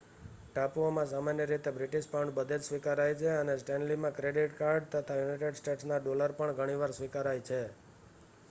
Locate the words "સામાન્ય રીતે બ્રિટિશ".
1.09-2.07